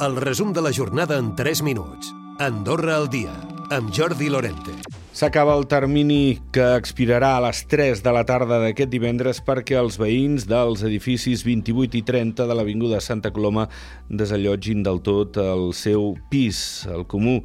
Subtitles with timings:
[0.00, 2.14] El resum de la jornada en 3 minuts.
[2.38, 3.34] Andorra al dia,
[3.68, 4.72] amb Jordi Lorente.
[5.12, 9.98] S'acaba el termini que expirarà a les 3 de la tarda d'aquest divendres perquè els
[10.00, 13.66] veïns dels edificis 28 i 30 de l'Avinguda Santa Coloma
[14.08, 17.42] desallotgin del tot el seu pis, el comú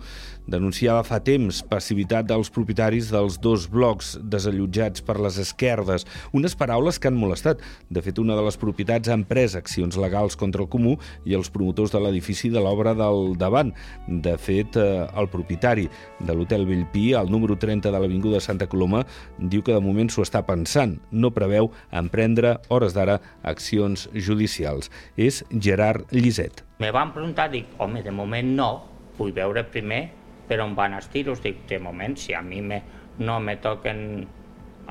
[0.48, 6.05] denunciava fa temps passivitat dels propietaris dels dos blocs desallotjats per les esquerdes,
[6.36, 7.61] unes paraules que han molestat.
[7.89, 11.50] De fet, una de les propietats ha pres accions legals contra el Comú i els
[11.54, 13.74] promotors de l'edifici de l'obra del davant.
[14.07, 15.88] De fet, eh, el propietari
[16.19, 19.05] de l'Hotel Bellpí, al número 30 de l'Avinguda Santa Coloma,
[19.39, 21.00] diu que de moment s'ho està pensant.
[21.11, 24.91] No preveu emprendre, hores d'ara, accions judicials.
[25.18, 26.64] És Gerard Lliset.
[26.80, 28.69] Me van preguntar, dic, home, de moment no,
[29.18, 31.41] vull veure primer per on van els tiros.
[31.43, 32.81] Dic, de moment, si a mi me,
[33.19, 33.99] no me toquen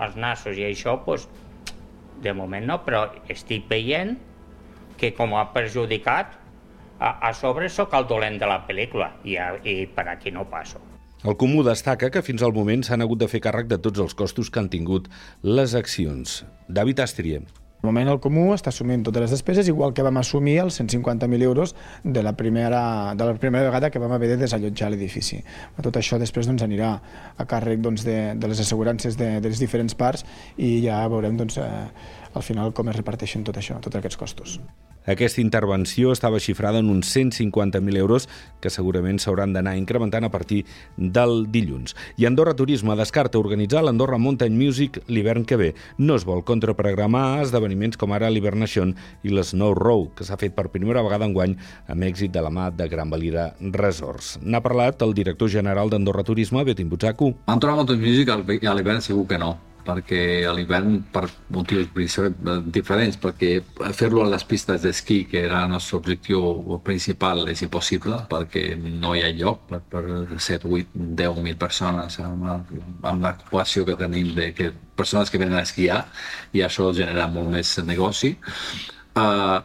[0.05, 1.29] els nassos i això, pues,
[2.23, 4.17] de moment no, però estic veient
[4.99, 6.41] que com ha perjudicat,
[6.99, 10.47] a, a sobre sóc el dolent de la pel·lícula i, a, i per aquí no
[10.51, 10.81] passo.
[11.25, 14.15] El Comú destaca que fins al moment s'han hagut de fer càrrec de tots els
[14.15, 15.09] costos que han tingut
[15.43, 16.43] les accions.
[16.69, 17.43] David Astrier.
[17.85, 21.45] De moment el Comú està assumint totes les despeses, igual que vam assumir els 150.000
[21.45, 25.43] euros de la, primera, de la primera vegada que vam haver de desallotjar l'edifici.
[25.85, 26.95] Tot això després doncs, anirà
[27.37, 30.25] a càrrec doncs, de, de les assegurances de, de les diferents parts
[30.57, 31.69] i ja veurem doncs, eh,
[32.33, 34.59] al final com es reparteixen tot això, tots aquests costos.
[35.05, 38.29] Aquesta intervenció estava xifrada en uns 150.000 euros
[38.61, 40.63] que segurament s'hauran d'anar incrementant a partir
[40.97, 41.93] del dilluns.
[42.17, 45.75] I Andorra Turisme descarta organitzar l'Andorra Mountain Music l'hivern que ve.
[45.99, 50.71] No es vol contraprogramar esdeveniments com ara l'Hivernation i l'Snow Row, que s'ha fet per
[50.73, 54.39] primera vegada enguany amb èxit de la mà de Gran Valira Resorts.
[54.41, 57.35] N'ha parlat el director general d'Andorra Turisme, Betim Butzacu.
[57.45, 61.91] Andorra Mountain Music a l'hivern segur que no perquè a l'hivern per motius
[62.75, 63.53] diferents, perquè
[63.97, 69.15] fer-lo a les pistes d'esquí, que era el nostre objectiu principal, és impossible, perquè no
[69.15, 70.05] hi ha lloc per, per
[70.39, 72.51] 7, 8, 10.000 persones amb,
[73.05, 76.05] amb l'equació que tenim de que persones que venen a esquiar
[76.55, 78.35] i això genera molt més negoci.
[79.15, 79.61] Uh,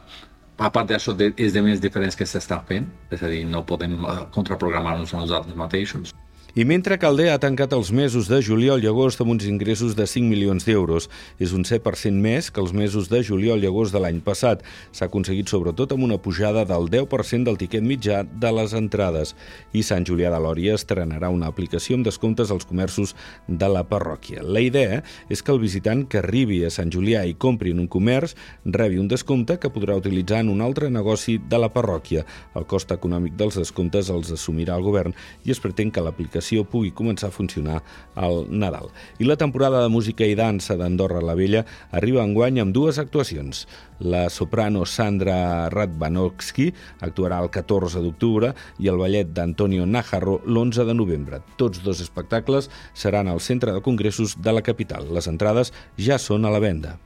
[0.59, 3.95] a part d'això, és de més diferents que s'estan fent, és a dir, no podem
[4.35, 6.11] contraprogramar-nos a nosaltres mateixos.
[6.55, 10.07] I mentre Calder ha tancat els mesos de juliol i agost amb uns ingressos de
[10.09, 11.05] 5 milions d'euros,
[11.37, 14.63] és un 7% més que els mesos de juliol i agost de l'any passat.
[14.89, 19.35] S'ha aconseguit sobretot amb una pujada del 10% del tiquet mitjà de les entrades.
[19.77, 23.13] I Sant Julià de Lòria estrenarà una aplicació amb descomptes als comerços
[23.45, 24.41] de la parròquia.
[24.41, 27.91] La idea és que el visitant que arribi a Sant Julià i compri en un
[27.93, 28.33] comerç
[28.65, 32.25] rebi un descompte que podrà utilitzar en un altre negoci de la parròquia.
[32.57, 35.13] El cost econòmic dels descomptes els assumirà el govern
[35.45, 37.81] i es pretén que l'aplicació l'aplicació pugui començar a funcionar
[38.15, 38.89] al Nadal.
[39.19, 43.67] I la temporada de música i dansa d'Andorra la Vella arriba enguany amb dues actuacions.
[43.99, 50.93] La soprano Sandra Radvanovski actuarà el 14 d'octubre i el ballet d'Antonio Najarro l'11 de
[50.95, 51.41] novembre.
[51.57, 55.11] Tots dos espectacles seran al centre de congressos de la capital.
[55.13, 56.97] Les entrades ja són a la venda.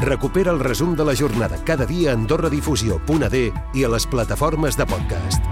[0.00, 3.42] Recupera el resum de la jornada cada dia a AndorraDifusió.d
[3.74, 5.44] i a les plataformes de podcast.